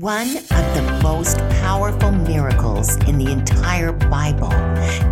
[0.00, 4.52] One of the most powerful miracles in the entire Bible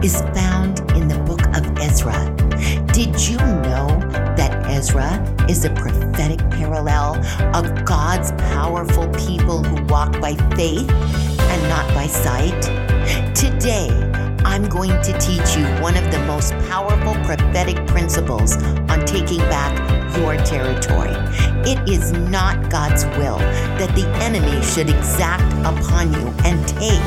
[0.01, 2.33] is found in the book of Ezra.
[2.93, 3.89] Did you know
[4.37, 5.11] that Ezra
[5.49, 7.17] is a prophetic parallel
[7.53, 12.63] of God's powerful people who walk by faith and not by sight?
[13.35, 13.89] Today,
[14.57, 18.57] I'm going to teach you one of the most powerful prophetic principles
[18.89, 19.77] on taking back
[20.17, 21.13] your territory.
[21.71, 27.03] It is not God's will that the enemy should exact upon you and take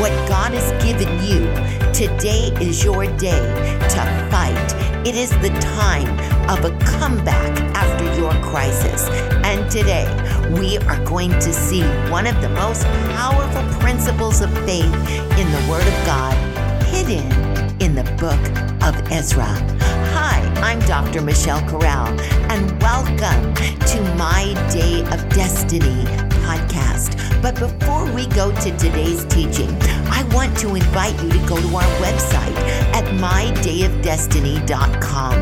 [0.00, 1.46] what God has given you.
[1.92, 3.46] Today is your day
[3.90, 5.06] to fight.
[5.06, 6.10] It is the time
[6.50, 9.06] of a comeback after your crisis.
[9.44, 10.08] And today,
[10.58, 12.82] we are going to see one of the most
[13.14, 14.92] powerful principles of faith
[15.38, 16.47] in the Word of God
[16.90, 17.22] hidden
[17.80, 18.42] in the book
[18.82, 19.46] of Ezra.
[20.14, 21.22] Hi, I'm Dr.
[21.22, 22.08] Michelle Corral,
[22.50, 23.54] and welcome
[23.92, 26.04] to my Day of Destiny
[26.46, 27.14] podcast.
[27.42, 29.68] But before we go to today's teaching,
[30.10, 32.56] I want to invite you to go to our website
[32.94, 35.34] at mydayofdestiny.com.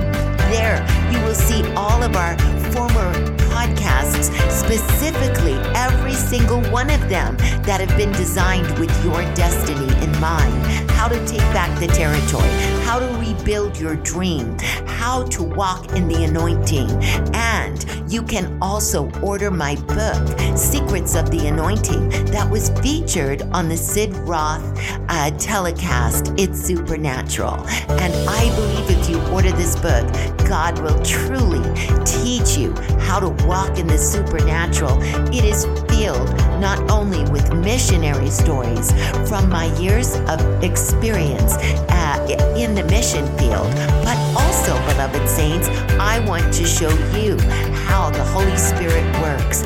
[0.51, 2.37] There, you will see all of our
[2.73, 3.36] former
[3.67, 10.21] podcasts, specifically every single one of them that have been designed with your destiny in
[10.21, 10.55] mind.
[10.91, 12.49] How to take back the territory,
[12.85, 14.57] how to rebuild your dream,
[14.87, 16.91] how to walk in the anointing.
[17.35, 23.69] And you can also order my book, Secrets of the Anointing, that was featured on
[23.69, 24.63] the Sid Roth
[25.09, 27.67] uh, telecast, It's Supernatural.
[27.89, 30.07] And I believe if you order this book,
[30.49, 31.63] God will truly
[32.05, 32.73] teach you
[33.07, 35.01] how to walk in the supernatural.
[35.33, 36.29] It is filled
[36.61, 38.91] not only with missionary stories
[39.29, 41.55] from my years of experience
[41.89, 43.71] uh, in the mission field,
[44.03, 45.69] but also, beloved saints,
[46.01, 47.39] I want to show you
[47.87, 49.63] how the Holy Spirit works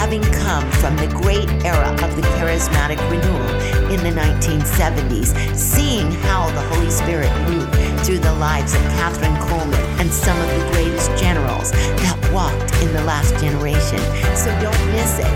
[0.00, 3.48] having come from the great era of the charismatic renewal
[3.92, 7.72] in the 1970s, seeing how the Holy Spirit moved
[8.04, 12.90] through the lives of Kathryn Kuhlman and some of the greatest generals that walked in
[12.94, 14.00] the last generation.
[14.34, 15.30] So don't miss it.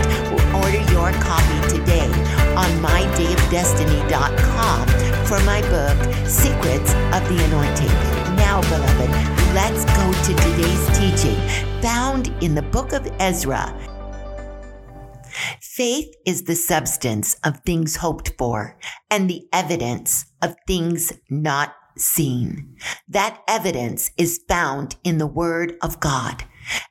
[0.55, 2.09] Order your copy today
[2.57, 4.87] on mydayofdestiny.com
[5.29, 5.95] for my book,
[6.27, 7.93] Secrets of the Anointing.
[8.35, 9.11] Now, beloved,
[9.53, 11.37] let's go to today's teaching
[11.81, 13.71] found in the book of Ezra.
[15.61, 18.77] Faith is the substance of things hoped for
[19.11, 22.75] and the evidence of things not seen.
[23.07, 26.43] That evidence is found in the Word of God.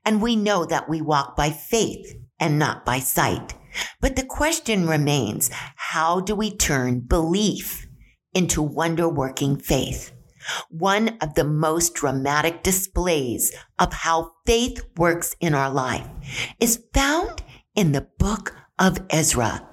[0.05, 3.55] And we know that we walk by faith and not by sight.
[4.01, 7.87] But the question remains how do we turn belief
[8.33, 10.13] into wonder working faith?
[10.69, 16.07] One of the most dramatic displays of how faith works in our life
[16.61, 17.43] is found
[17.75, 19.67] in the book of Ezra.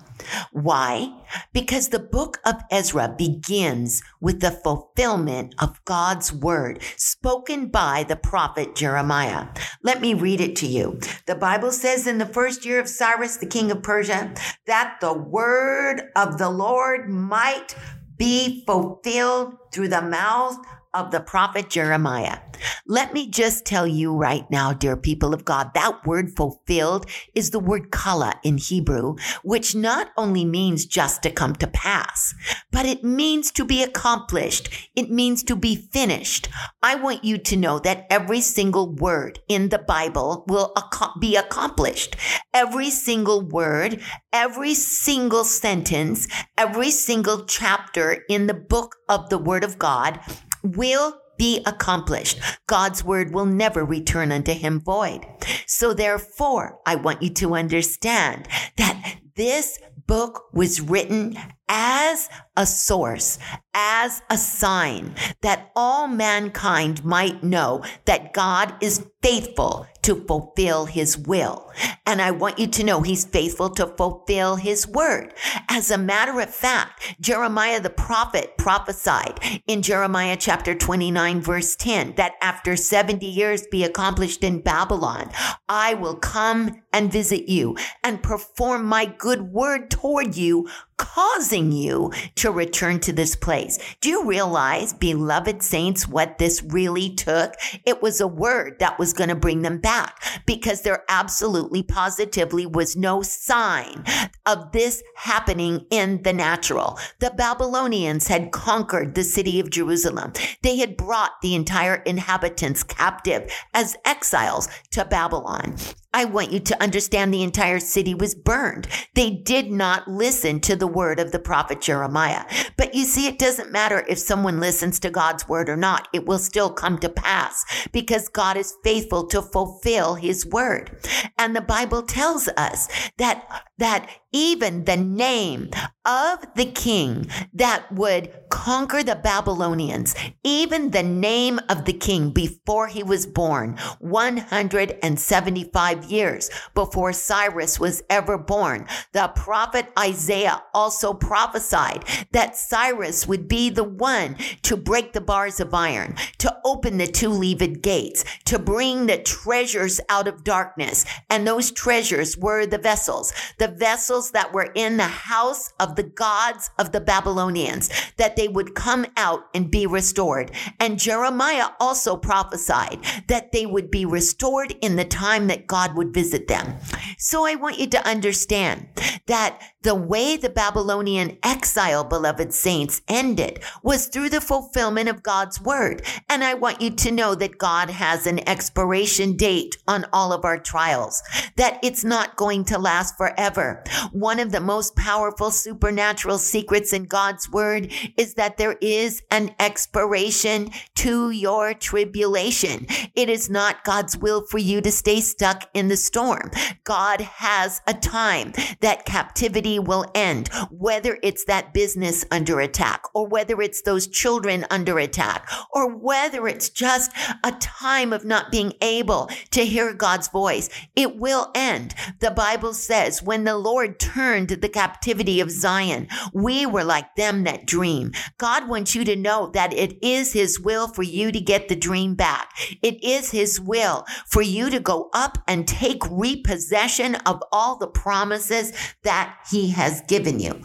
[0.51, 1.13] Why?
[1.53, 8.15] Because the book of Ezra begins with the fulfillment of God's word spoken by the
[8.15, 9.47] prophet Jeremiah.
[9.83, 10.99] Let me read it to you.
[11.25, 14.33] The Bible says in the first year of Cyrus, the king of Persia,
[14.65, 17.75] that the word of the Lord might
[18.17, 20.57] be fulfilled through the mouth
[20.93, 22.39] of the prophet Jeremiah.
[22.85, 27.51] Let me just tell you right now, dear people of God, that word fulfilled is
[27.51, 32.33] the word kala in Hebrew, which not only means just to come to pass,
[32.71, 34.69] but it means to be accomplished.
[34.95, 36.49] It means to be finished.
[36.83, 40.73] I want you to know that every single word in the Bible will
[41.19, 42.15] be accomplished.
[42.53, 44.01] Every single word,
[44.33, 46.27] every single sentence,
[46.57, 50.19] every single chapter in the book of the word of God
[50.63, 52.39] will be accomplished.
[52.67, 55.25] God's word will never return unto him void.
[55.65, 63.39] So therefore, I want you to understand that this book was written as a source,
[63.73, 71.17] as a sign that all mankind might know that God is faithful to fulfill his
[71.17, 71.71] will.
[72.05, 75.33] And I want you to know he's faithful to fulfill his word.
[75.69, 82.15] As a matter of fact, Jeremiah the prophet prophesied in Jeremiah chapter 29 verse 10
[82.15, 85.29] that after 70 years be accomplished in Babylon,
[85.69, 90.69] I will come and visit you and perform my good word toward you
[91.01, 93.79] causing you to return to this place.
[94.01, 97.55] Do you realize, beloved saints, what this really took?
[97.87, 102.67] It was a word that was going to bring them back because there absolutely positively
[102.67, 104.03] was no sign
[104.45, 106.99] of this happening in the natural.
[107.19, 110.33] The Babylonians had conquered the city of Jerusalem.
[110.61, 115.77] They had brought the entire inhabitants captive as exiles to Babylon.
[116.13, 118.87] I want you to understand the entire city was burned.
[119.15, 122.45] They did not listen to the word of the prophet Jeremiah.
[122.77, 126.07] But you see, it doesn't matter if someone listens to God's word or not.
[126.13, 130.97] It will still come to pass because God is faithful to fulfill his word.
[131.37, 132.87] And the Bible tells us
[133.17, 135.69] that, that even the name
[136.05, 142.87] of the king that would conquer the Babylonians, even the name of the king before
[142.87, 152.03] he was born, 175 years before Cyrus was ever born, the prophet Isaiah also prophesied
[152.31, 157.07] that Cyrus would be the one to break the bars of iron, to open the
[157.07, 161.05] two leaved gates, to bring the treasures out of darkness.
[161.29, 166.03] And those treasures were the vessels, the vessels that were in the house of the
[166.03, 170.51] gods of the Babylonians, that they would come out and be restored.
[170.79, 176.13] And Jeremiah also prophesied that they would be restored in the time that God would
[176.13, 176.75] visit them.
[177.17, 178.87] So I want you to understand
[179.25, 185.59] that the way the Babylonian exile, beloved saints, ended was through the fulfillment of God's
[185.59, 186.03] word.
[186.29, 190.45] And I want you to know that God has an expiration date on all of
[190.45, 191.23] our trials,
[191.55, 193.83] that it's not going to last forever.
[194.11, 199.55] One of the most powerful supernatural secrets in God's word is that there is an
[199.57, 202.87] expiration to your tribulation.
[203.15, 206.51] It is not God's will for you to stay stuck in the storm.
[206.83, 213.27] God has a time that captivity will end, whether it's that business under attack or
[213.27, 217.11] whether it's those children under attack or whether it's just
[217.45, 220.69] a time of not being able to hear God's voice.
[220.97, 221.95] It will end.
[222.19, 227.15] The Bible says when the Lord turned to the captivity of Zion, we were like
[227.15, 228.11] them that dream.
[228.37, 231.75] God wants you to know that it is his will for you to get the
[231.75, 232.51] dream back.
[232.81, 237.87] It is his will for you to go up and take repossession of all the
[237.87, 240.61] promises that he has given you.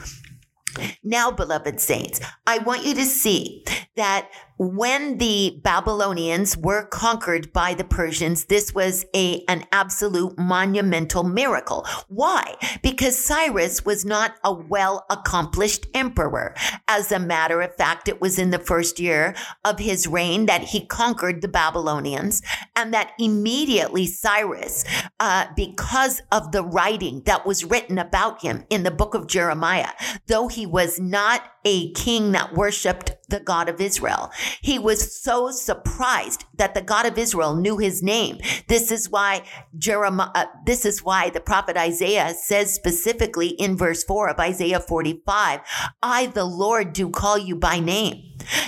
[1.03, 3.65] Now, beloved saints, I want you to see
[3.97, 4.29] that
[4.59, 11.87] when the Babylonians were conquered by the Persians, this was a, an absolute monumental miracle.
[12.09, 12.55] Why?
[12.83, 16.55] Because Cyrus was not a well accomplished emperor.
[16.89, 20.63] As a matter of fact, it was in the first year of his reign that
[20.63, 22.43] he conquered the Babylonians
[22.75, 24.85] and that immediately Cyrus,
[25.21, 29.93] uh, because of the writing that was written about him in the book of Jeremiah,
[30.27, 34.31] though he was not a king that worshiped the God of Israel.
[34.61, 38.39] He was so surprised that the God of Israel knew his name.
[38.69, 39.43] This is why
[39.77, 44.79] Jeremiah, uh, this is why the prophet Isaiah says specifically in verse four of Isaiah
[44.79, 45.61] 45,
[46.05, 48.23] I, the Lord, do call you by name.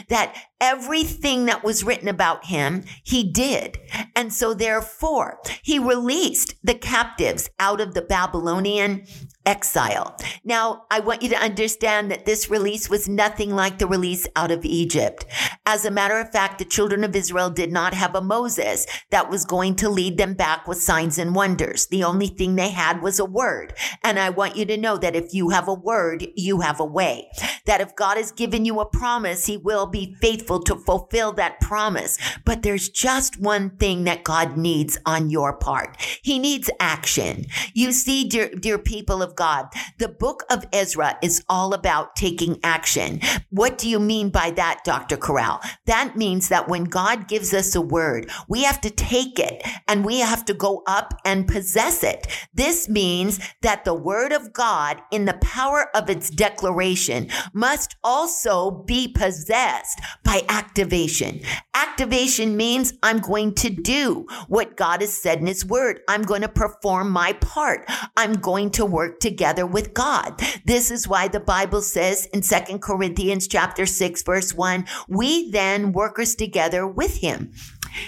[0.08, 3.78] That everything that was written about him, he did.
[4.16, 9.06] And so therefore, he released the captives out of the Babylonian
[9.46, 10.16] exile.
[10.44, 14.50] Now, I want you to understand that this release was nothing like the release out
[14.50, 15.25] of Egypt.
[15.64, 19.31] As a matter of fact, the children of Israel did not have a Moses that
[19.31, 21.87] was going to lead them back with signs and wonders.
[21.87, 23.75] The only thing they had was a word.
[24.02, 26.84] And I want you to know that if you have a word, you have a
[26.84, 27.28] way.
[27.64, 31.60] That if God has given you a promise, he will be faithful to fulfill that
[31.60, 32.18] promise.
[32.44, 35.96] But there's just one thing that God needs on your part.
[36.22, 37.44] He needs action.
[37.74, 39.66] You see, dear, dear people of God.
[39.98, 43.20] The book of Ezra is all about taking action.
[43.50, 45.16] What do you mean by that, Dr.
[45.16, 45.61] Corral?
[45.87, 50.04] That means that when God gives us a word, we have to take it and
[50.04, 52.26] we have to go up and possess it.
[52.54, 58.70] This means that the word of God in the power of its declaration must also
[58.70, 61.40] be possessed by activation.
[61.75, 66.00] Activation means I'm going to do what God has said in his word.
[66.09, 67.88] I'm going to perform my part.
[68.16, 70.40] I'm going to work together with God.
[70.64, 75.92] This is why the Bible says in Second Corinthians chapter 6 verse 1, we then
[75.92, 77.52] workers together with him.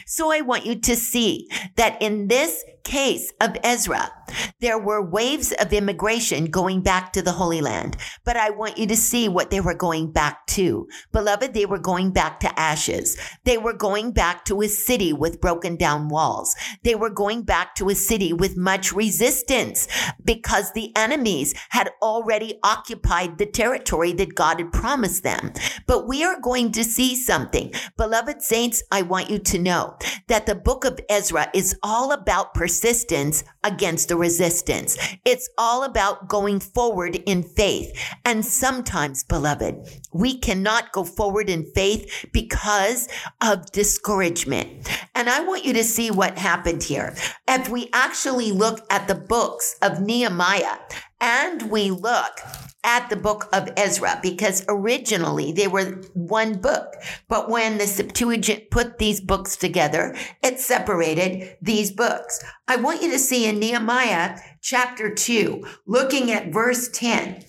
[0.07, 4.11] So I want you to see that in this case of Ezra,
[4.61, 7.97] there were waves of immigration going back to the Holy Land.
[8.25, 10.89] But I want you to see what they were going back to.
[11.13, 13.17] Beloved, they were going back to ashes.
[13.45, 16.55] They were going back to a city with broken down walls.
[16.83, 19.89] They were going back to a city with much resistance
[20.25, 25.53] because the enemies had already occupied the territory that God had promised them.
[25.87, 27.73] But we are going to see something.
[27.97, 29.97] Beloved saints, I want you to know
[30.29, 34.97] that the book of Ezra is all about persistence against the resistance.
[35.25, 37.91] It's all about going forward in faith.
[38.25, 43.09] And sometimes, beloved, we cannot go forward in faith because
[43.41, 44.89] of discouragement.
[45.15, 47.15] And I want you to see what happened here.
[47.49, 50.79] If we actually look at the books of Nehemiah
[51.21, 52.41] and we look
[52.83, 56.95] at the book of Ezra because originally they were one book.
[57.29, 62.43] But when the Septuagint put these books together, it separated these books.
[62.67, 67.45] I want you to see in Nehemiah chapter 2, looking at verse 10.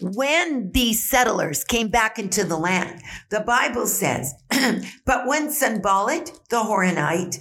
[0.00, 3.00] When these settlers came back into the land,
[3.30, 4.34] the Bible says,
[5.06, 7.38] but when Sanballat the Horonite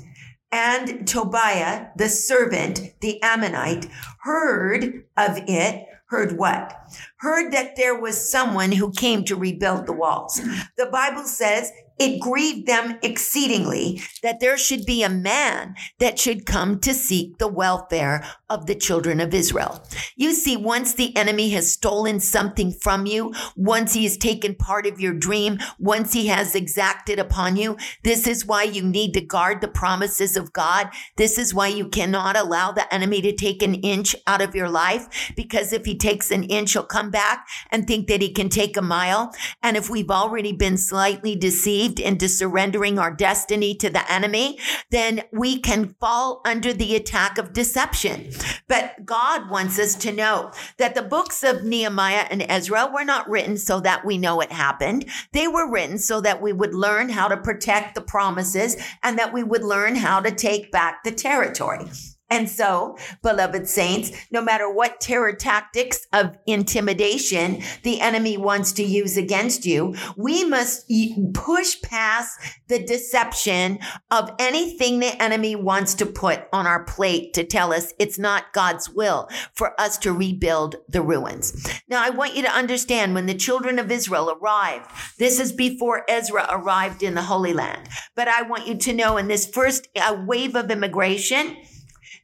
[0.51, 3.87] and Tobiah the servant, the Ammonite,
[4.21, 6.73] heard of it, heard what?
[7.17, 10.41] Heard that there was someone who came to rebuild the walls.
[10.77, 16.45] The Bible says it grieved them exceedingly that there should be a man that should
[16.45, 19.83] come to seek the welfare of the children of Israel.
[20.15, 24.85] You see, once the enemy has stolen something from you, once he has taken part
[24.85, 29.21] of your dream, once he has exacted upon you, this is why you need to
[29.21, 30.89] guard the promises of God.
[31.17, 34.69] This is why you cannot allow the enemy to take an inch out of your
[34.69, 38.49] life, because if he takes an inch, he'll come back and think that he can
[38.49, 39.33] take a mile.
[39.63, 45.21] And if we've already been slightly deceived, into surrendering our destiny to the enemy, then
[45.31, 48.29] we can fall under the attack of deception.
[48.67, 53.29] But God wants us to know that the books of Nehemiah and Ezra were not
[53.29, 55.05] written so that we know it happened.
[55.31, 59.33] They were written so that we would learn how to protect the promises and that
[59.33, 61.89] we would learn how to take back the territory.
[62.31, 68.83] And so, beloved saints, no matter what terror tactics of intimidation the enemy wants to
[68.83, 70.89] use against you, we must
[71.33, 77.43] push past the deception of anything the enemy wants to put on our plate to
[77.43, 81.69] tell us it's not God's will for us to rebuild the ruins.
[81.89, 86.05] Now, I want you to understand when the children of Israel arrived, this is before
[86.07, 87.89] Ezra arrived in the Holy Land.
[88.15, 89.89] But I want you to know in this first
[90.25, 91.57] wave of immigration,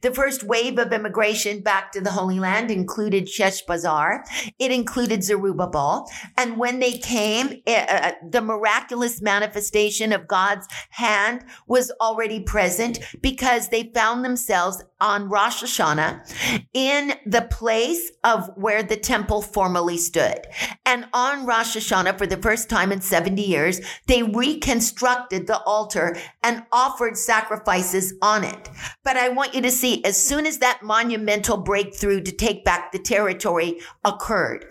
[0.02, 4.22] the first wave of immigration back to the Holy Land included Sheshbazzar.
[4.58, 6.08] It included Zerubbabel.
[6.36, 12.98] And when they came, uh, uh, the miraculous manifestation of God's hand was already present
[13.20, 19.96] because they found themselves on Rosh Hashanah in the place of where the temple formerly
[19.96, 20.46] stood.
[20.84, 26.16] And on Rosh Hashanah, for the first time in 70 years, they reconstructed the altar
[26.42, 28.68] and offered sacrifices on it.
[29.04, 32.92] But I want you to see, as soon as that monumental breakthrough to take back
[32.92, 34.64] the territory occurred,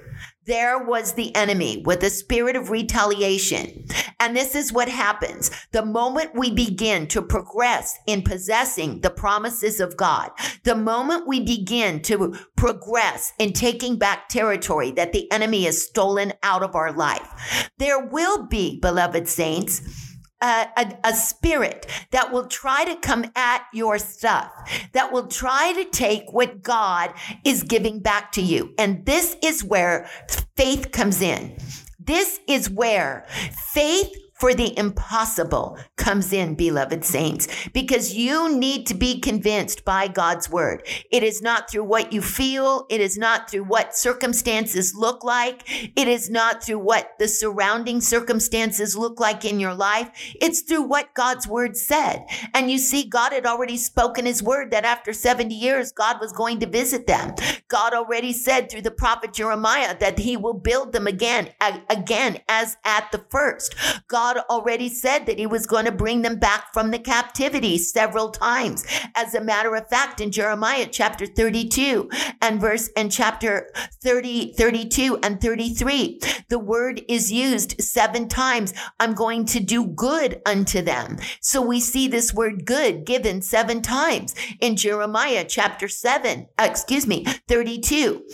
[0.46, 3.86] there was the enemy with a spirit of retaliation.
[4.18, 5.52] And this is what happens.
[5.72, 10.32] The moment we begin to progress in possessing the promises of God,
[10.64, 16.32] the moment we begin to progress in taking back territory that the enemy has stolen
[16.44, 20.07] out of our life, there will be, beloved saints,
[20.42, 24.52] a, a, a, spirit that will try to come at your stuff,
[24.94, 27.14] that will try to take what God
[27.44, 28.74] is giving back to you.
[28.78, 30.10] And this is where
[30.56, 31.58] faith comes in.
[32.00, 33.26] This is where
[33.74, 40.08] faith for the impossible comes in, beloved saints, because you need to be convinced by
[40.08, 40.88] God's word.
[41.12, 42.86] It is not through what you feel.
[42.90, 45.64] It is not through what circumstances look like.
[45.96, 50.10] It is not through what the surrounding circumstances look like in your life.
[50.42, 52.26] It's through what God's word said.
[52.54, 56.32] And you see, God had already spoken his word that after 70 years, God was
[56.32, 57.34] going to visit them.
[57.68, 61.50] God already said through the prophet Jeremiah that he will build them again,
[61.90, 63.76] again, as at the first.
[64.08, 67.78] God God already said that he was going to bring them back from the captivity
[67.78, 68.86] several times.
[69.16, 72.10] As a matter of fact, in Jeremiah chapter 32
[72.42, 73.70] and verse and chapter
[74.04, 76.20] 30, 32 and 33,
[76.50, 78.74] the word is used seven times.
[79.00, 81.20] I'm going to do good unto them.
[81.40, 87.08] So we see this word good given seven times in Jeremiah chapter 7, uh, excuse
[87.08, 88.26] me, 32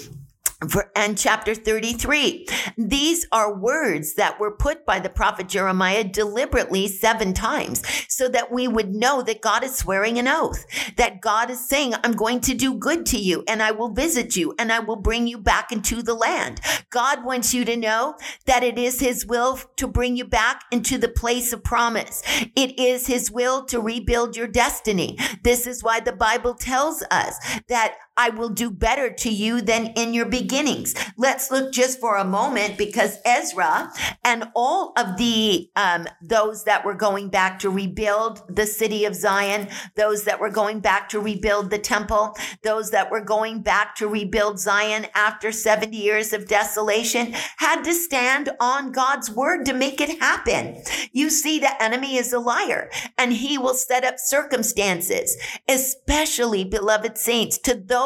[0.95, 2.47] and chapter 33.
[2.77, 8.51] These are words that were put by the prophet Jeremiah deliberately seven times so that
[8.51, 10.65] we would know that God is swearing an oath,
[10.97, 14.35] that God is saying, I'm going to do good to you and I will visit
[14.35, 16.61] you and I will bring you back into the land.
[16.89, 18.15] God wants you to know
[18.45, 22.21] that it is his will to bring you back into the place of promise.
[22.55, 25.17] It is his will to rebuild your destiny.
[25.43, 27.35] This is why the Bible tells us
[27.67, 30.93] that I will do better to you than in your beginnings.
[31.17, 33.91] Let's look just for a moment because Ezra
[34.23, 39.15] and all of the um, those that were going back to rebuild the city of
[39.15, 43.95] Zion, those that were going back to rebuild the temple, those that were going back
[43.95, 49.73] to rebuild Zion after 70 years of desolation had to stand on God's word to
[49.73, 50.83] make it happen.
[51.11, 55.35] You see, the enemy is a liar and he will set up circumstances,
[55.67, 58.02] especially beloved saints, to those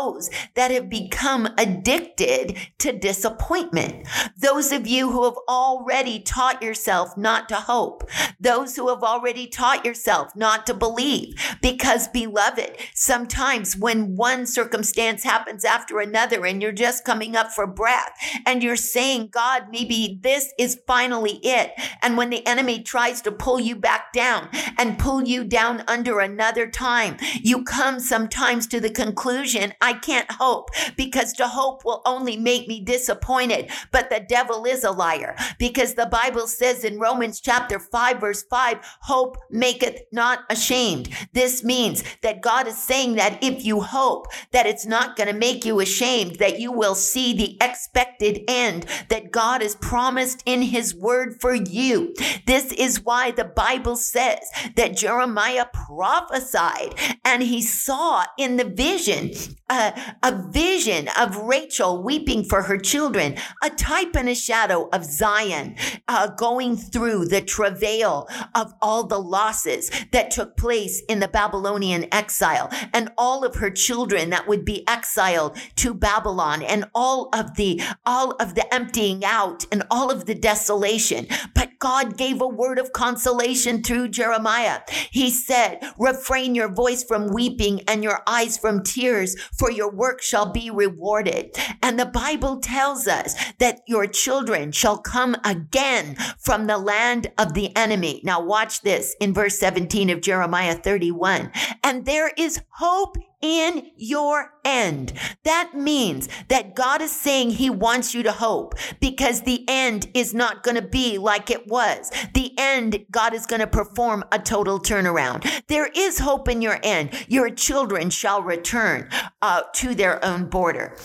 [0.56, 4.08] that have become addicted to disappointment.
[4.38, 9.48] Those of you who have already taught yourself not to hope, those who have already
[9.48, 16.62] taught yourself not to believe, because beloved, sometimes when one circumstance happens after another and
[16.62, 18.12] you're just coming up for breath
[18.46, 21.72] and you're saying, God, maybe this is finally it.
[22.02, 26.20] And when the enemy tries to pull you back down and pull you down under
[26.20, 32.02] another time, you come sometimes to the conclusion, I can't hope because to hope will
[32.06, 33.72] only make me disappointed.
[33.94, 38.44] But the devil is a liar because the Bible says in Romans chapter 5, verse
[38.50, 41.08] 5, hope maketh not ashamed.
[41.32, 45.40] This means that God is saying that if you hope, that it's not going to
[45.40, 50.64] make you ashamed, that you will see the expected end that God has promised in
[50.64, 52.14] his word for you.
[52.46, 54.42] This is why the Bible says
[54.76, 59.32] that Jeremiah prophesied and he saw in the vision
[59.78, 65.76] a vision of Rachel weeping for her children, a type and a shadow of Zion
[66.08, 72.08] uh, going through the travail of all the losses that took place in the Babylonian
[72.12, 77.56] exile and all of her children that would be exiled to Babylon and all of
[77.56, 81.28] the all of the emptying out and all of the desolation.
[81.54, 84.82] But God gave a word of consolation through Jeremiah.
[85.12, 90.22] He said, refrain your voice from weeping and your eyes from tears, for your work
[90.22, 91.56] shall be rewarded.
[91.82, 97.54] And the Bible tells us that your children shall come again from the land of
[97.54, 98.22] the enemy.
[98.24, 101.52] Now watch this in verse 17 of Jeremiah 31.
[101.84, 103.18] And there is hope
[103.48, 105.14] in your end.
[105.44, 110.34] That means that God is saying he wants you to hope because the end is
[110.34, 112.12] not going to be like it was.
[112.34, 115.50] The end, God is going to perform a total turnaround.
[115.68, 117.12] There is hope in your end.
[117.30, 119.10] Your children shall return
[119.42, 120.98] uh, to their own border.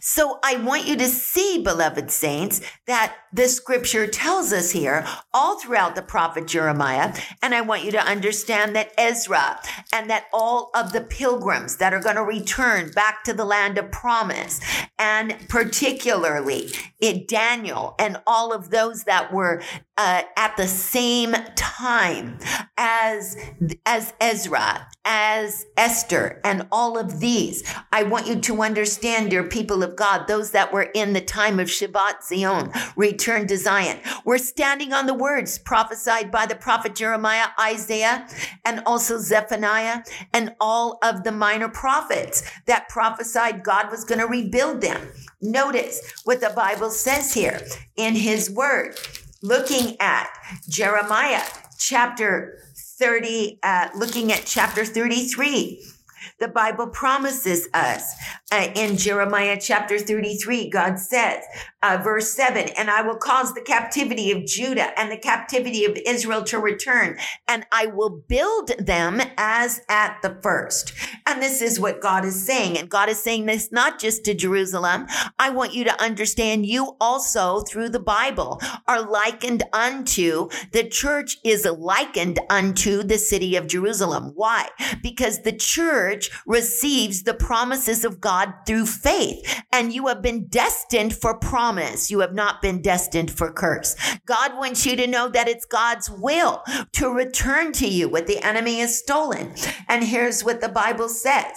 [0.00, 5.58] So I want you to see, beloved saints, that the scripture tells us here all
[5.58, 7.14] throughout the prophet Jeremiah.
[7.40, 9.60] And I want you to understand that Ezra
[9.92, 13.78] and that all of the pilgrims that are going to return back to the land
[13.78, 14.60] of promise,
[14.98, 19.62] and particularly in Daniel and all of those that were
[19.96, 22.38] uh, at the same time
[22.76, 23.36] as
[23.86, 27.62] as Ezra, as Esther, and all of these.
[27.92, 31.60] I want you to understand, dear people of God, those that were in the time
[31.60, 34.00] of Shivat Zion, return to Zion.
[34.24, 38.26] We're standing on the words prophesied by the prophet Jeremiah, Isaiah,
[38.64, 44.26] and also Zephaniah, and all of the minor prophets that prophesied God was going to
[44.26, 45.08] rebuild them.
[45.40, 47.60] Notice what the Bible says here
[47.96, 48.96] in his word
[49.40, 50.28] looking at
[50.68, 51.42] Jeremiah
[51.78, 55.80] chapter 30, uh, looking at chapter 33.
[56.38, 58.14] The Bible promises us.
[58.50, 61.44] Uh, in Jeremiah chapter 33, God says,
[61.82, 65.98] uh, verse 7 and i will cause the captivity of judah and the captivity of
[66.06, 67.16] israel to return
[67.48, 70.92] and i will build them as at the first.
[71.26, 74.34] And this is what god is saying and god is saying this not just to
[74.34, 75.06] jerusalem.
[75.38, 81.38] I want you to understand you also through the bible are likened unto the church
[81.44, 84.32] is likened unto the city of jerusalem.
[84.34, 84.68] Why?
[85.02, 86.11] Because the church
[86.46, 92.10] receives the promises of god through faith and you have been destined for promise promise.
[92.10, 93.94] You have not been destined for curse.
[94.26, 98.44] God wants you to know that it's God's will to return to you what the
[98.44, 99.54] enemy has stolen.
[99.88, 101.52] And here's what the Bible says.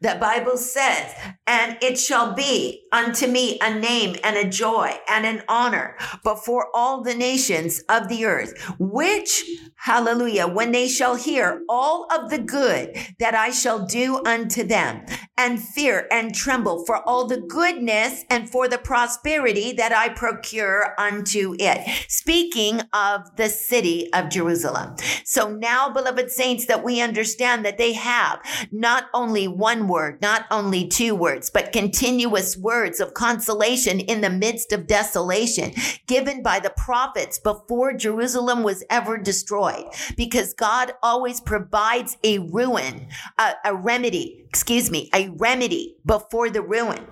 [0.00, 1.12] The Bible says,
[1.46, 6.68] and it shall be unto me a name and a joy and an honor before
[6.74, 9.44] all the nations of the earth, which,
[9.76, 15.04] hallelujah, when they shall hear all of the good that I shall do unto them
[15.36, 20.94] and fear and tremble for all the goodness and for the prosperity that I procure
[20.98, 21.88] unto it.
[22.08, 24.96] Speaking of the city of Jerusalem.
[25.24, 28.40] So now, beloved saints, that we understand that they have
[28.72, 34.30] not only one word, not only two words, but continuous words of consolation in the
[34.30, 35.74] midst of desolation
[36.06, 39.84] given by the prophets before Jerusalem was ever destroyed.
[40.16, 46.62] Because God always provides a ruin, a, a remedy, excuse me, a remedy before the
[46.62, 47.04] ruin.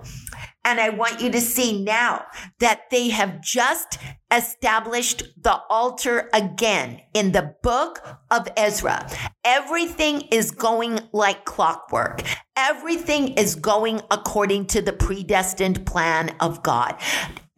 [0.66, 2.24] And I want you to see now
[2.58, 3.98] that they have just
[4.32, 8.00] established the altar again in the book
[8.32, 9.08] of Ezra.
[9.44, 12.24] Everything is going like clockwork.
[12.58, 16.96] Everything is going according to the predestined plan of God.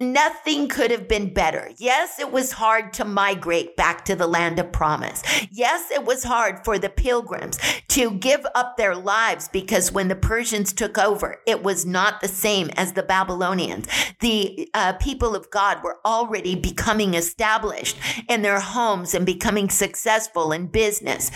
[0.01, 1.71] Nothing could have been better.
[1.77, 5.23] Yes, it was hard to migrate back to the land of promise.
[5.53, 7.59] Yes, it was hard for the pilgrims
[7.89, 12.29] to give up their lives because when the Persians took over, it was not the
[12.29, 13.87] same as the Babylonians.
[14.21, 17.97] The uh, people of God were already becoming established
[18.29, 21.31] in their homes and becoming successful in business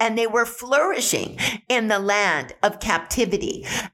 [0.00, 2.99] and they were flourishing in the land of captivity.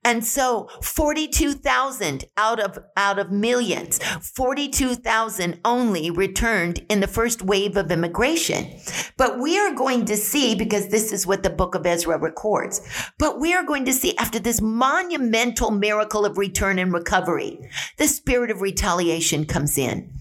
[0.04, 7.76] And so 42,000 out of, out of millions, 42,000 only returned in the first wave
[7.76, 8.80] of immigration.
[9.16, 12.80] But we are going to see, because this is what the book of Ezra records,
[13.18, 17.58] but we are going to see after this monumental miracle of return and recovery,
[17.98, 20.12] the spirit of retaliation comes in.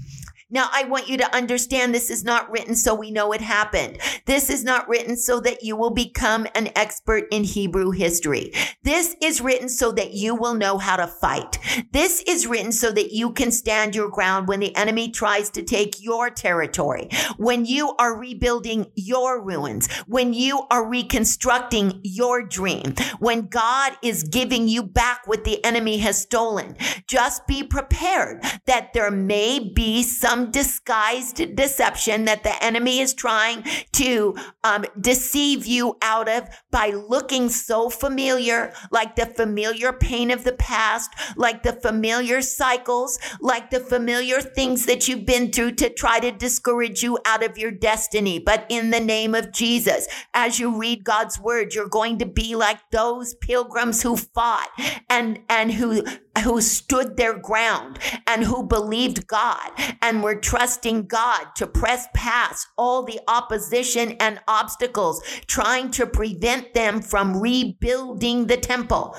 [0.55, 3.97] Now, I want you to understand this is not written so we know it happened.
[4.25, 8.53] This is not written so that you will become an expert in Hebrew history.
[8.81, 11.59] This is written so that you will know how to fight.
[11.91, 15.61] This is written so that you can stand your ground when the enemy tries to
[15.61, 22.95] take your territory, when you are rebuilding your ruins, when you are reconstructing your dream,
[23.19, 26.77] when God is giving you back what the enemy has stolen.
[27.07, 30.01] Just be prepared that there may be
[30.51, 37.49] disguised deception that the enemy is trying to um, deceive you out of by looking
[37.49, 43.79] so familiar, like the familiar pain of the past, like the familiar cycles, like the
[43.79, 48.39] familiar things that you've been through to try to discourage you out of your destiny.
[48.39, 52.55] But in the name of Jesus, as you read God's word, you're going to be
[52.55, 54.69] like those pilgrims who fought
[55.09, 56.05] and, and who
[56.43, 59.71] who stood their ground and who believed God
[60.01, 66.73] and were trusting God to press past all the opposition and obstacles, trying to prevent
[66.73, 69.15] them from rebuilding the temple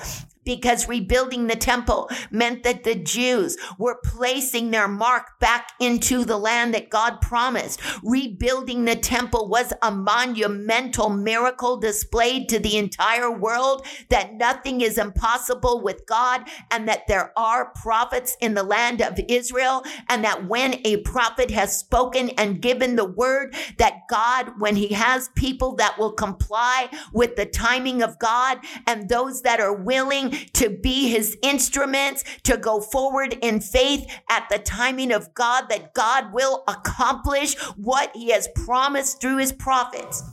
[0.47, 6.37] because rebuilding the temple meant that the Jews were placing their mark back into the
[6.37, 7.81] land that God promised.
[8.01, 14.97] Rebuilding the temple was a monumental miracle displayed to the entire world that nothing is
[14.97, 20.47] impossible with God and that there are prophets in the land of Israel and that
[20.47, 25.75] when a prophet has spoken and given the word that God, when he has people
[25.75, 31.09] that will comply with the timing of God and those that are willing to be
[31.09, 36.63] his instruments, to go forward in faith at the timing of God, that God will
[36.67, 40.23] accomplish what he has promised through his prophets.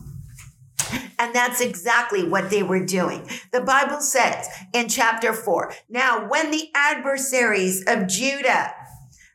[1.18, 3.28] And that's exactly what they were doing.
[3.52, 8.72] The Bible says in chapter four, now when the adversaries of Judah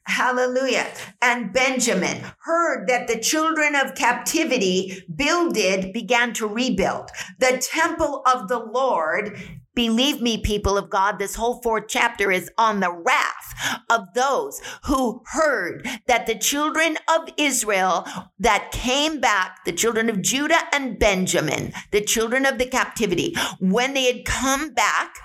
[0.10, 0.88] Hallelujah.
[1.21, 8.47] And Benjamin heard that the children of captivity builded, began to rebuild the temple of
[8.47, 9.39] the Lord
[9.75, 14.62] Believe me, people of God, this whole fourth chapter is on the wrath of those
[14.86, 18.05] who heard that the children of Israel
[18.39, 23.93] that came back, the children of Judah and Benjamin, the children of the captivity, when
[23.93, 25.15] they had come back,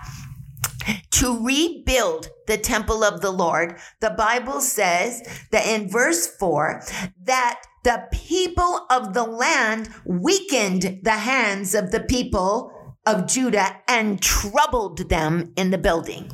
[1.11, 6.83] to rebuild the temple of the Lord, the Bible says that in verse 4
[7.23, 14.21] that the people of the land weakened the hands of the people of Judah and
[14.21, 16.31] troubled them in the building.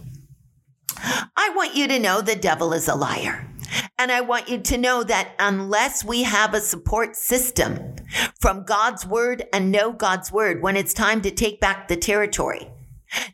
[1.37, 3.47] I want you to know the devil is a liar.
[3.99, 7.95] And I want you to know that unless we have a support system
[8.41, 12.69] from God's word and know God's word when it's time to take back the territory,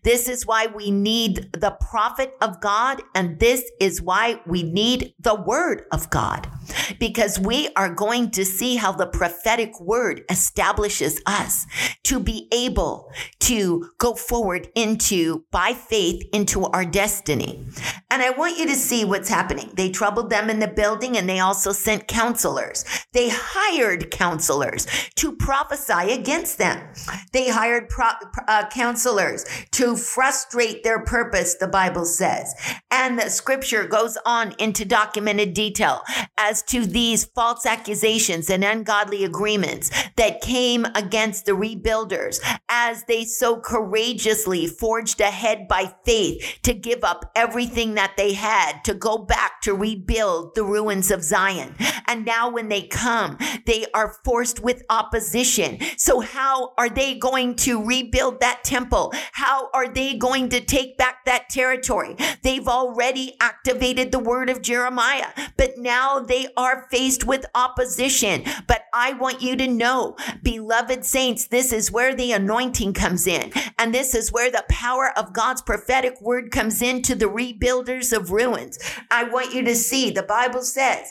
[0.02, 5.14] this is why we need the prophet of God, and this is why we need
[5.18, 6.48] the word of God,
[6.98, 11.66] because we are going to see how the prophetic word establishes us
[12.04, 17.64] to be able to go forward into, by faith, into our destiny.
[18.10, 19.70] And I want you to see what's happening.
[19.74, 22.84] They troubled them in the building and they also sent counselors.
[23.12, 26.88] They hired counselors to prophesy against them.
[27.32, 28.10] They hired pro-
[28.48, 32.54] uh, counselors to frustrate their purpose, the Bible says.
[32.90, 36.02] And the scripture goes on into documented detail
[36.38, 42.38] as to to these false accusations and ungodly agreements that came against the rebuilders
[42.68, 48.84] as they so courageously forged ahead by faith to give up everything that they had
[48.84, 51.74] to go back to rebuild the ruins of Zion.
[52.06, 55.78] And now when they come, they are forced with opposition.
[55.96, 59.14] So how are they going to rebuild that temple?
[59.32, 62.16] How are they going to take back that territory?
[62.42, 68.44] They've already activated the word of Jeremiah, but now they are faced with opposition.
[68.66, 73.52] But I want you to know, beloved saints, this is where the anointing comes in.
[73.78, 78.30] And this is where the power of God's prophetic word comes into the rebuilders of
[78.30, 78.78] ruins.
[79.10, 81.10] I want you to see the Bible says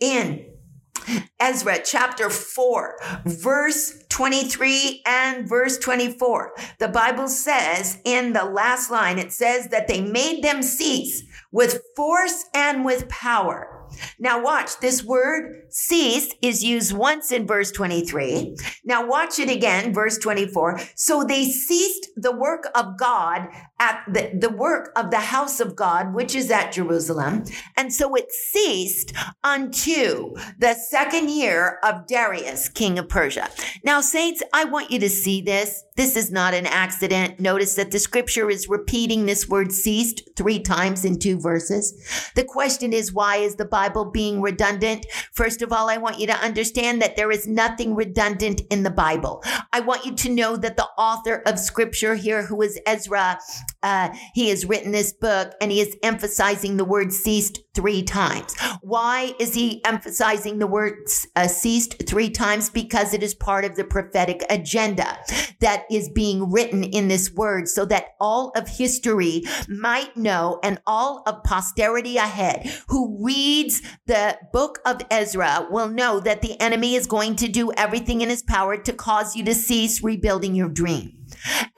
[0.00, 0.46] in
[1.38, 6.52] Ezra chapter 4, verse 23 and verse 24.
[6.78, 11.82] The Bible says in the last line, it says that they made them cease with
[11.94, 13.75] force and with power.
[14.18, 18.56] Now watch this word cease is used once in verse 23.
[18.86, 20.80] Now watch it again, verse 24.
[20.94, 25.76] So they ceased the work of God at the, the work of the house of
[25.76, 27.44] God, which is at Jerusalem.
[27.76, 29.12] And so it ceased
[29.44, 33.50] unto the second year of Darius, king of Persia.
[33.84, 35.82] Now, saints, I want you to see this.
[35.96, 37.38] This is not an accident.
[37.38, 42.30] Notice that the scripture is repeating this word ceased three times in two verses.
[42.34, 45.06] The question is, why is the Bible being redundant?
[45.32, 48.90] First of all, I want you to understand that there is nothing redundant in the
[48.90, 49.42] Bible.
[49.72, 53.38] I want you to know that the author of scripture here, who is Ezra,
[53.82, 58.56] uh, he has written this book and he is emphasizing the word ceased three times.
[58.80, 60.94] Why is he emphasizing the word
[61.36, 62.70] uh, ceased three times?
[62.70, 65.18] Because it is part of the prophetic agenda
[65.60, 70.80] that is being written in this word so that all of history might know and
[70.86, 76.94] all of posterity ahead who reads the book of Ezra will know that the enemy
[76.94, 80.68] is going to do everything in his power to cause you to cease rebuilding your
[80.68, 81.12] dream.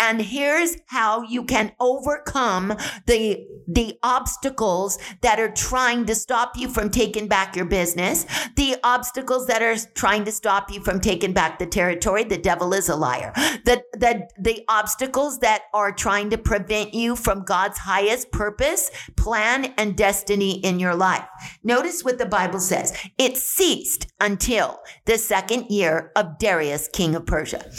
[0.00, 2.74] And here's how you can overcome
[3.06, 8.24] the, the obstacles that are trying to stop you from taking back your business,
[8.56, 12.24] the obstacles that are trying to stop you from taking back the territory.
[12.24, 13.32] The devil is a liar.
[13.64, 19.74] The, the, the obstacles that are trying to prevent you from God's highest purpose, plan,
[19.76, 21.26] and destiny in your life.
[21.62, 22.96] Notice what the Bible says.
[23.18, 27.70] It ceased until the second year of Darius, king of Persia.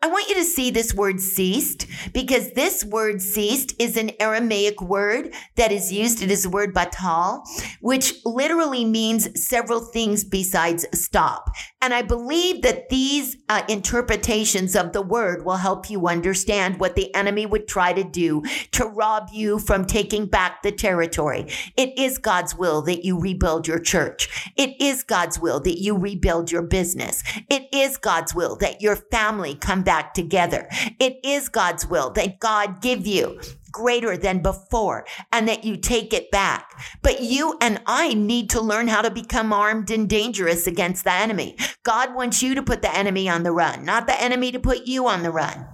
[0.00, 4.80] I want you to see this word ceased because this word ceased is an Aramaic
[4.80, 6.22] word that is used.
[6.22, 7.44] It is the word batal,
[7.80, 11.50] which literally means several things besides stop.
[11.82, 16.94] And I believe that these uh, interpretations of the word will help you understand what
[16.94, 21.48] the enemy would try to do to rob you from taking back the territory.
[21.76, 24.52] It is God's will that you rebuild your church.
[24.56, 27.24] It is God's will that you rebuild your business.
[27.50, 30.68] It is God's will that your family come back together.
[31.00, 33.40] It is God's will that God give you
[33.72, 36.78] greater than before and that you take it back.
[37.00, 41.12] But you and I need to learn how to become armed and dangerous against the
[41.14, 41.56] enemy.
[41.84, 44.86] God wants you to put the enemy on the run, not the enemy to put
[44.86, 45.66] you on the run.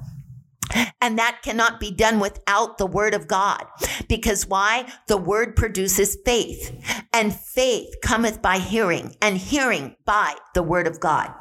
[1.01, 3.67] And that cannot be done without the word of God.
[4.09, 4.87] Because why?
[5.07, 11.01] The word produces faith and faith cometh by hearing and hearing by the word of
[11.01, 11.33] God.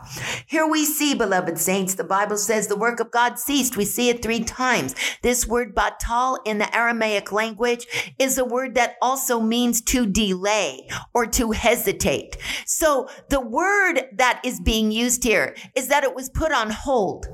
[0.47, 3.77] Here we see, beloved saints, the Bible says the work of God ceased.
[3.77, 4.95] We see it three times.
[5.21, 7.87] This word batal in the Aramaic language
[8.19, 12.37] is a word that also means to delay or to hesitate.
[12.65, 17.27] So the word that is being used here is that it was put on hold.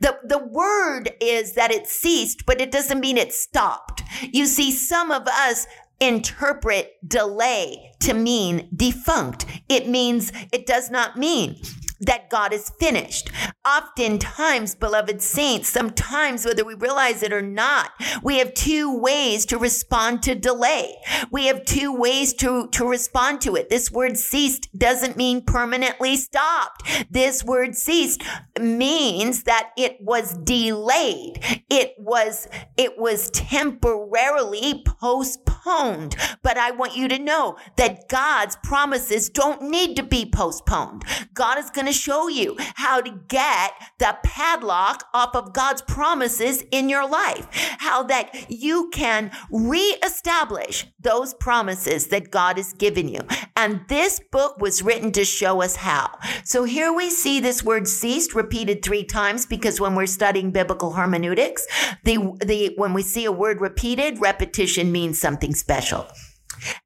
[0.00, 4.02] The, the word is that it ceased, but it doesn't mean it stopped.
[4.22, 5.66] You see, some of us
[6.00, 9.46] interpret delay to mean defunct.
[9.68, 11.60] It means, it does not mean
[12.00, 13.30] that God is finished.
[13.66, 17.90] Oftentimes, beloved saints, sometimes whether we realize it or not,
[18.22, 20.96] we have two ways to respond to delay.
[21.30, 23.68] We have two ways to, to respond to it.
[23.68, 27.06] This word ceased doesn't mean permanently stopped.
[27.10, 28.22] This word ceased
[28.60, 31.40] means that it was delayed.
[31.70, 36.16] It was, it was temporarily postponed.
[36.42, 41.04] But I want you to know that God's promises don't need to be postponed.
[41.34, 45.82] God is going going to show you how to get the padlock off of God's
[45.82, 47.46] promises in your life,
[47.78, 53.20] how that you can reestablish those promises that God has given you.
[53.56, 56.18] And this book was written to show us how.
[56.44, 60.92] So here we see this word ceased repeated three times because when we're studying biblical
[60.92, 61.66] hermeneutics,
[62.02, 66.06] the, the, when we see a word repeated, repetition means something special.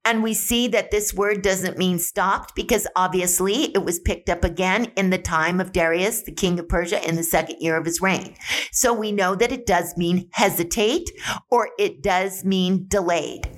[0.04, 4.44] And we see that this word doesn't mean stopped because obviously it was picked up
[4.44, 7.84] again in the time of Darius, the king of Persia, in the second year of
[7.84, 8.34] his reign.
[8.72, 11.10] So we know that it does mean hesitate
[11.50, 13.48] or it does mean delayed.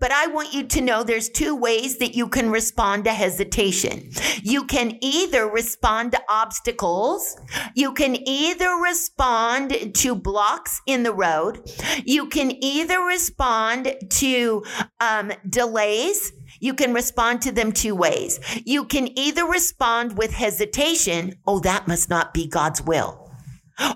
[0.00, 4.10] But I want you to know there's two ways that you can respond to hesitation.
[4.42, 7.36] You can either respond to obstacles.
[7.74, 11.70] You can either respond to blocks in the road.
[12.04, 14.64] You can either respond to
[15.00, 16.32] um, delays.
[16.60, 18.40] You can respond to them two ways.
[18.64, 21.34] You can either respond with hesitation.
[21.46, 23.30] Oh, that must not be God's will.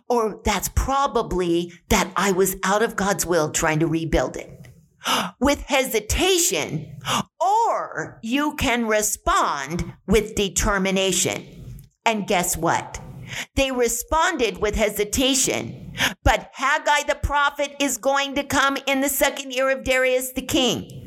[0.09, 4.62] Or that's probably that I was out of God's will trying to rebuild it
[5.41, 6.99] with hesitation,
[7.41, 11.81] or you can respond with determination.
[12.05, 13.01] And guess what?
[13.55, 19.53] They responded with hesitation, but Haggai the prophet is going to come in the second
[19.53, 21.02] year of Darius the king.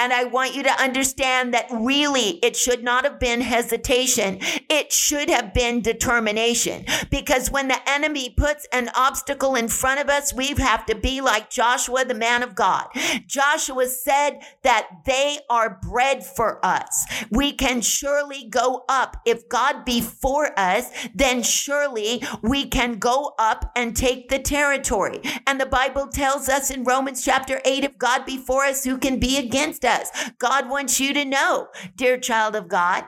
[0.00, 4.38] And I want you to understand that really it should not have been hesitation.
[4.68, 6.86] It should have been determination.
[7.10, 11.20] Because when the enemy puts an obstacle in front of us, we have to be
[11.20, 12.86] like Joshua, the man of God.
[13.26, 17.06] Joshua said that they are bread for us.
[17.30, 19.18] We can surely go up.
[19.24, 25.20] If God be for us, then surely we can go up and take the territory.
[25.46, 28.98] And the Bible tells us in Romans chapter 8, if God be for us, who
[28.98, 30.10] can be against against us.
[30.38, 33.04] God wants you to know, dear child of God,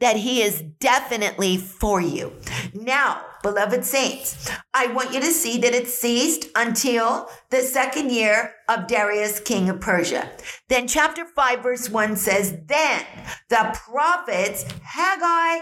[0.00, 2.32] that He is definitely for you.
[2.74, 8.54] Now, beloved saints, I want you to see that it ceased until the second year
[8.68, 10.30] of Darius, king of Persia.
[10.68, 13.04] Then, chapter 5, verse 1 says, Then
[13.48, 15.60] the prophets Haggai,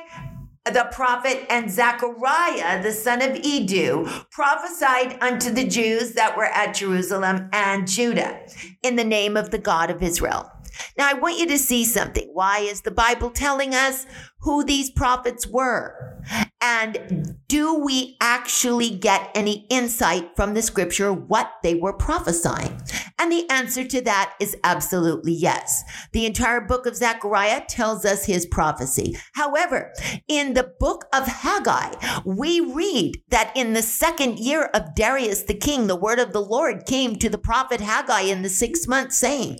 [0.72, 6.74] the prophet and Zechariah, the son of Iddo, prophesied unto the Jews that were at
[6.74, 8.40] Jerusalem and Judah
[8.82, 10.50] in the name of the God of Israel.
[10.96, 12.28] Now, I want you to see something.
[12.32, 14.06] Why is the Bible telling us
[14.40, 16.16] who these prophets were?
[16.60, 22.80] And do we actually get any insight from the scripture what they were prophesying?
[23.18, 25.82] And the answer to that is absolutely yes.
[26.12, 29.16] The entire book of Zechariah tells us his prophecy.
[29.32, 29.92] However,
[30.28, 35.54] in the book of Haggai, we read that in the second year of Darius the
[35.54, 39.12] king, the word of the Lord came to the prophet Haggai in the sixth month
[39.12, 39.58] saying,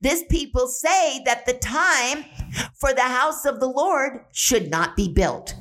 [0.00, 2.24] this people say that the time
[2.74, 5.54] for the house of the Lord should not be built.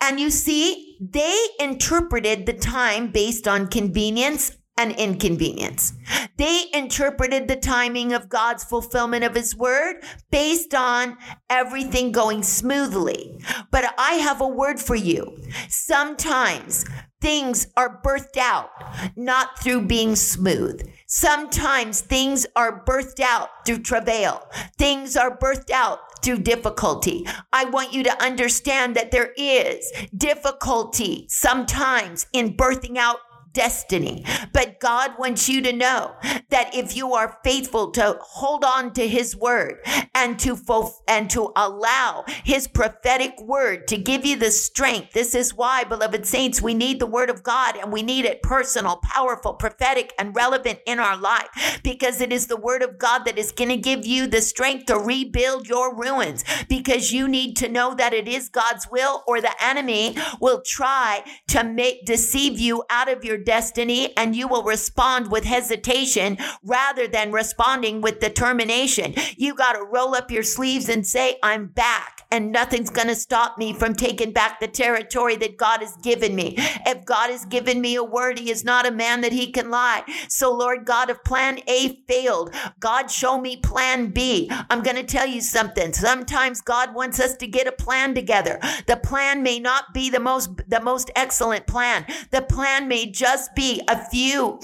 [0.00, 5.92] And you see, they interpreted the time based on convenience and inconvenience.
[6.36, 9.96] They interpreted the timing of God's fulfillment of his word
[10.30, 11.18] based on
[11.50, 13.40] everything going smoothly.
[13.72, 15.36] But I have a word for you.
[15.68, 16.86] Sometimes
[17.20, 18.70] things are birthed out,
[19.16, 20.88] not through being smooth.
[21.10, 24.46] Sometimes things are birthed out through travail.
[24.76, 27.26] Things are birthed out through difficulty.
[27.50, 33.20] I want you to understand that there is difficulty sometimes in birthing out
[33.58, 34.24] destiny.
[34.52, 36.14] But God wants you to know
[36.50, 39.80] that if you are faithful to hold on to his word
[40.14, 45.12] and to fulf- and to allow his prophetic word to give you the strength.
[45.12, 48.42] This is why, beloved saints, we need the word of God and we need it
[48.42, 53.24] personal, powerful, prophetic, and relevant in our life because it is the word of God
[53.24, 57.56] that is going to give you the strength to rebuild your ruins because you need
[57.56, 62.58] to know that it is God's will or the enemy will try to make deceive
[62.60, 68.20] you out of your destiny and you will respond with hesitation rather than responding with
[68.20, 69.14] determination.
[69.38, 73.14] You got to roll up your sleeves and say, I'm back and nothing's going to
[73.14, 76.56] stop me from taking back the territory that God has given me.
[76.58, 79.70] If God has given me a word, he is not a man that he can
[79.70, 80.02] lie.
[80.28, 84.50] So Lord God, if plan A failed, God show me plan B.
[84.68, 85.94] I'm going to tell you something.
[85.94, 88.60] Sometimes God wants us to get a plan together.
[88.86, 92.04] The plan may not be the most, the most excellent plan.
[92.30, 94.58] The plan may just just be a few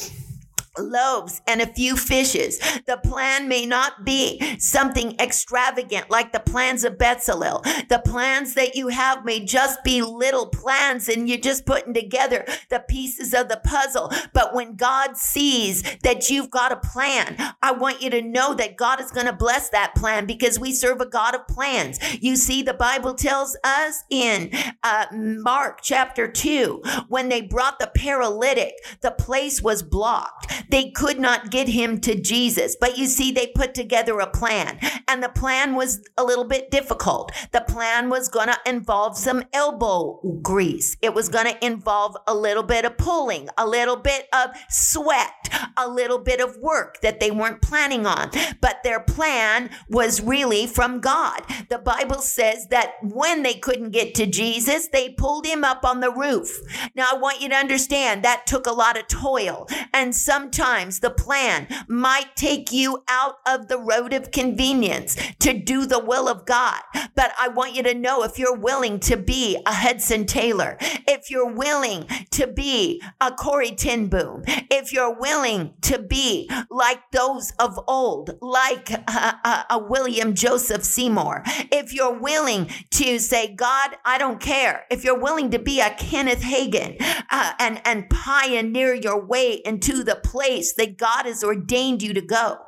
[0.79, 2.59] loaves and a few fishes.
[2.87, 7.63] The plan may not be something extravagant like the plans of Bezalel.
[7.89, 12.45] The plans that you have may just be little plans and you're just putting together
[12.71, 14.13] the pieces of the puzzle.
[14.33, 18.77] But when God sees that you've got a plan, I want you to know that
[18.77, 21.99] God is going to bless that plan because we serve a God of plans.
[22.23, 24.51] You see, the Bible tells us in
[24.83, 31.19] uh, Mark chapter 2, when they brought the paralytic, the place was blocked They could
[31.19, 32.77] not get him to Jesus.
[32.79, 36.71] But you see, they put together a plan and the plan was a little bit
[36.71, 37.33] difficult.
[37.53, 40.97] The plan was going to involve some elbow grease.
[41.03, 45.49] It was going to involve a little bit of pulling, a little bit of sweat,
[45.77, 48.31] a little bit of work that they weren't planning on.
[48.61, 51.43] But their plan was really from God.
[51.69, 56.01] The Bible says that when they couldn't get to Jesus, they pulled him up on
[56.01, 56.61] the roof.
[56.95, 59.69] Now, I want you to understand that took a lot of toil.
[59.93, 65.85] And sometimes the plan might take you out of the road of convenience to do
[65.85, 66.81] the will of God.
[67.15, 71.31] But I want you to know if you're willing to be a Hudson Taylor, if
[71.31, 77.53] you're willing to be a Corrie ten Boom, if you're willing to be like those
[77.59, 81.43] of old, like a, a, a William Joseph Seymour,
[81.73, 85.91] if you're willing to say, God, I don't care, if you're willing to be a
[85.91, 86.97] Kenneth Hagin
[87.35, 92.21] uh, and, and pioneer your way into the place that God has ordained you to
[92.21, 92.59] go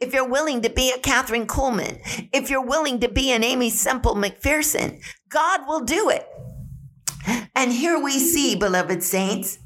[0.00, 2.00] if you're willing to be a Kathryn Kuhlman,
[2.32, 6.26] if you're willing to be an Aimee Semple McPherson, God will do it.
[7.54, 9.58] And here we see, beloved saints,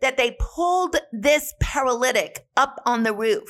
[0.00, 3.48] that they pulled this paralytic up on the roof.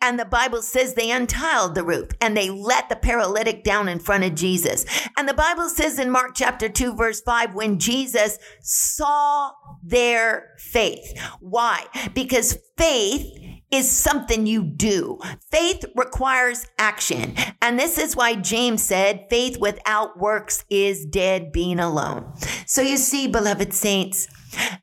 [0.00, 3.98] And the Bible says they untiled the roof and they let the paralytic down in
[3.98, 4.84] front of Jesus.
[5.16, 9.52] And the Bible says in Mark chapter 2, verse 5, when Jesus saw
[9.82, 11.18] their faith.
[11.40, 11.86] Why?
[12.14, 13.26] Because faith
[13.70, 15.18] is something you do.
[15.50, 17.36] Faith requires action.
[17.62, 22.32] And this is why James said, faith without works is dead being alone.
[22.66, 24.28] So you see, beloved saints,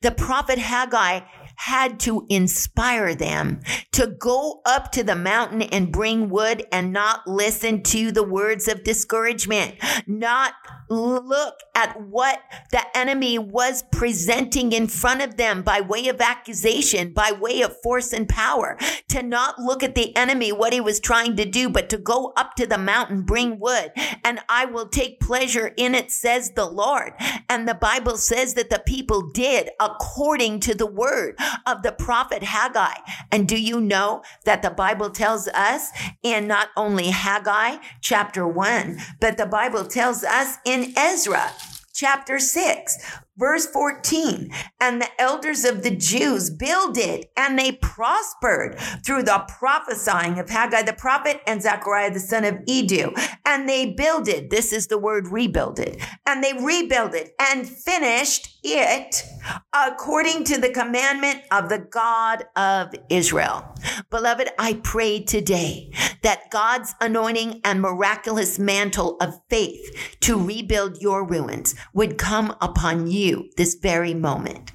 [0.01, 1.22] the prophet Haggai
[1.57, 3.59] had to inspire them
[3.91, 8.68] to go up to the mountain and bring wood and not listen to the words
[8.68, 10.53] of discouragement, not
[10.90, 17.14] look at what the enemy was presenting in front of them by way of accusation,
[17.14, 18.78] by way of force and power,
[19.10, 22.34] to not look at the enemy, what he was trying to do, but to go
[22.36, 23.92] up to the mountain, bring wood,
[24.24, 27.14] and I will take pleasure in it, says the Lord.
[27.50, 32.44] And the Bible says that the people did according to the word of the prophet
[32.44, 32.96] Haggai.
[33.32, 35.90] And do you know that the Bible tells us
[36.24, 41.51] in not only Haggai chapter one, but the Bible tells us in Ezra
[41.93, 42.97] chapter 6
[43.38, 44.50] Verse 14,
[44.82, 50.82] and the elders of the Jews builded and they prospered through the prophesying of Haggai
[50.82, 53.14] the prophet and Zechariah the son of Iddo.
[53.46, 59.24] And they builded, this is the word rebuilded, and they rebuilded and finished it
[59.72, 63.76] according to the commandment of the God of Israel.
[64.10, 65.92] Beloved, I pray today
[66.24, 73.08] that God's anointing and miraculous mantle of faith to rebuild your ruins would come upon
[73.08, 74.71] you you this very moment.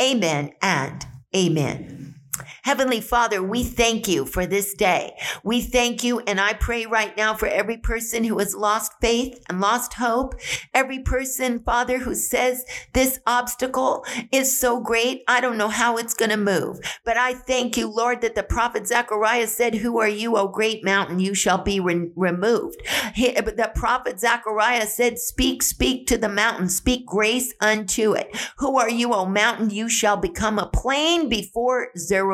[0.00, 2.15] Amen and amen.
[2.62, 5.14] Heavenly Father, we thank you for this day.
[5.44, 9.42] We thank you, and I pray right now for every person who has lost faith
[9.48, 10.34] and lost hope.
[10.74, 16.14] Every person, Father, who says this obstacle is so great, I don't know how it's
[16.14, 16.80] going to move.
[17.04, 20.84] But I thank you, Lord, that the prophet Zechariah said, Who are you, O great
[20.84, 21.20] mountain?
[21.20, 22.82] You shall be re- removed.
[23.14, 28.36] He, the prophet Zechariah said, Speak, speak to the mountain, speak grace unto it.
[28.58, 29.70] Who are you, O mountain?
[29.70, 32.25] You shall become a plain before Zerubbabel.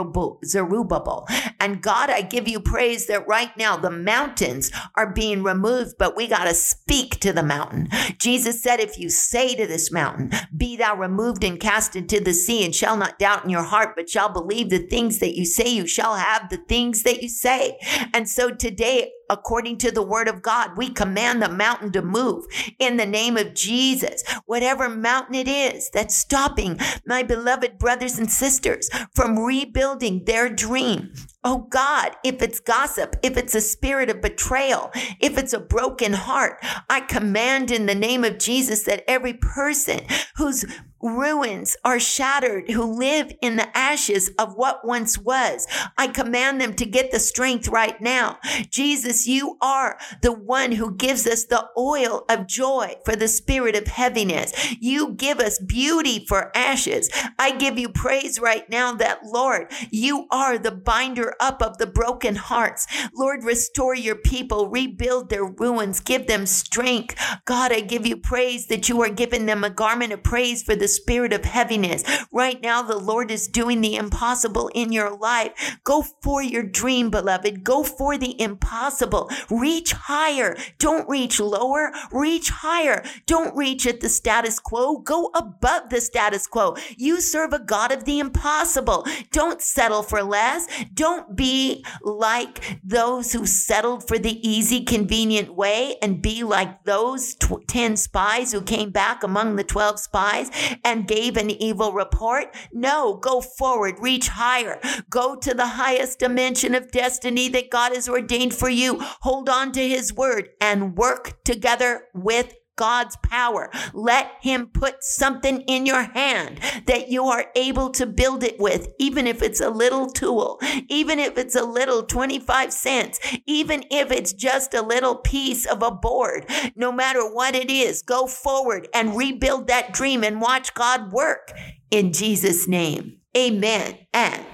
[0.45, 1.27] Zerubbabel.
[1.61, 6.17] And God, I give you praise that right now the mountains are being removed, but
[6.17, 7.89] we got to speak to the mountain.
[8.19, 12.35] Jesus said, if you say to this mountain, be thou removed and cast into the
[12.35, 15.45] sea and shall not doubt in your heart, but shall believe the things that you
[15.45, 17.79] say, you shall have the things that you say.
[18.13, 20.77] And so today, according to the word of God.
[20.77, 22.45] We command the mountain to move
[22.79, 24.23] in the name of Jesus.
[24.45, 31.15] Whatever mountain it is that's stopping my beloved brothers and sisters from rebuilding their dream.
[31.43, 36.13] Oh God, if it's gossip, if it's a spirit of betrayal, if it's a broken
[36.13, 40.01] heart, I command in the name of Jesus that every person
[40.37, 40.65] whose
[41.03, 45.67] ruins are shattered, who live in the ashes of what once was.
[45.99, 48.39] I command them to get the strength right now.
[48.71, 53.75] Jesus, you are the one who gives us the oil of joy for the spirit
[53.75, 54.53] of heaviness.
[54.81, 57.11] You give us beauty for ashes.
[57.39, 61.87] I give you praise right now that Lord, you are the binder up of the
[61.87, 62.87] broken hearts.
[63.15, 67.17] Lord, restore your people, rebuild their ruins, give them strength.
[67.45, 70.77] God, I give you praise that you are giving them a garment of praise for
[70.77, 72.05] the spirit of heaviness.
[72.31, 75.79] Right now, the Lord is doing the impossible in your life.
[75.85, 77.65] Go for your dream, beloved.
[77.65, 79.31] Go for the impossible.
[79.51, 80.57] Reach higher.
[80.79, 81.93] Don't reach lower.
[82.11, 83.05] Reach higher.
[83.27, 84.99] Don't reach at the status quo.
[84.99, 86.77] Go above the status quo.
[86.97, 89.07] You serve a God of the impossible.
[89.31, 90.67] Don't settle for less.
[90.95, 97.35] Don't be like those who settled for the easy, convenient way and be like those
[97.35, 100.51] tw- 10 spies who came back among the 12 spies
[100.85, 102.55] and gave an evil report.
[102.73, 104.81] No, go forward, reach higher,
[105.11, 108.99] go to the highest dimension of destiny that God has ordained for you.
[109.21, 113.71] Hold on to his word and work together with God's power.
[113.93, 118.89] Let Him put something in your hand that you are able to build it with,
[118.99, 120.59] even if it's a little tool,
[120.89, 125.81] even if it's a little 25 cents, even if it's just a little piece of
[125.81, 126.51] a board.
[126.75, 131.53] No matter what it is, go forward and rebuild that dream and watch God work
[131.93, 133.19] in Jesus' name.
[133.37, 134.45] Amen and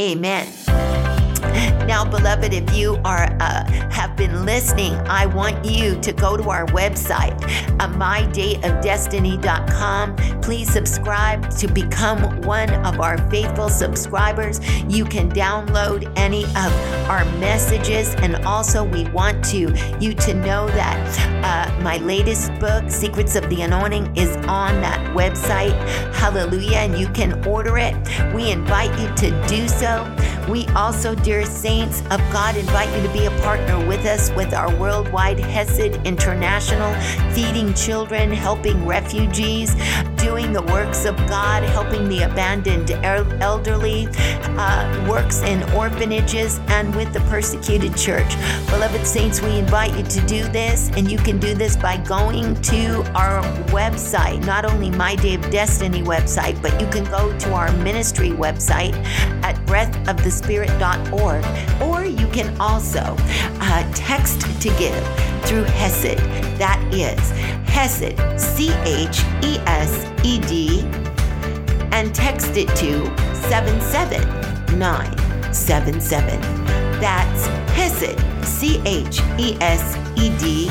[0.00, 0.95] amen.
[1.86, 6.50] Now, beloved, if you are uh, have been listening, I want you to go to
[6.50, 7.40] our website,
[7.80, 10.16] uh, mydayofdestiny.com.
[10.40, 14.58] Please subscribe to become one of our faithful subscribers.
[14.86, 16.72] You can download any of
[17.08, 20.98] our messages, and also we want to you to know that
[21.44, 25.70] uh, my latest book, Secrets of the Anointing, is on that website.
[26.14, 26.78] Hallelujah!
[26.78, 27.94] And you can order it.
[28.34, 30.04] We invite you to do so.
[30.48, 34.54] We also, dear saints of God, invite you to be a partner with us with
[34.54, 36.94] our worldwide Chesed International,
[37.32, 39.74] feeding children, helping refugees,
[40.16, 44.08] doing the works of God, helping the abandoned elderly,
[44.56, 48.34] uh, works in orphanages, and with the persecuted church.
[48.70, 52.54] Beloved saints, we invite you to do this, and you can do this by going
[52.62, 57.52] to our website, not only My Day of Destiny website, but you can go to
[57.52, 58.94] our ministry website
[59.44, 61.44] at Breath of the Spirit.org,
[61.80, 63.16] or you can also
[63.60, 64.94] uh, text to give
[65.44, 66.18] through Chesed.
[66.58, 67.20] That is
[67.70, 70.82] Chesed, C H E S E D,
[71.92, 73.06] and text it to
[73.48, 76.40] 77977.
[77.00, 80.68] That's Chesed, C H E S E D,